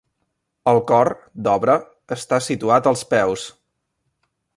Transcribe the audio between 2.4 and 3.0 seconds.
situat